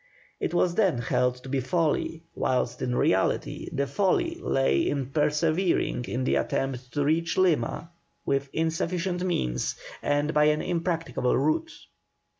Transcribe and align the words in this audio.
It 0.39 0.51
was 0.55 0.73
then 0.73 0.97
held 0.97 1.35
to 1.43 1.47
be 1.49 1.59
folly, 1.59 2.23
whilst 2.33 2.81
in 2.81 2.95
reality 2.95 3.69
the 3.71 3.85
folly 3.85 4.39
lay 4.41 4.79
in 4.89 5.11
persevering 5.11 6.05
in 6.05 6.23
the 6.23 6.37
attempt 6.37 6.91
to 6.93 7.03
reach 7.05 7.37
Lima 7.37 7.91
with 8.25 8.49
insufficient 8.51 9.23
means 9.23 9.75
and 10.01 10.33
by 10.33 10.45
an 10.45 10.63
impracticable 10.63 11.37
route. 11.37 11.71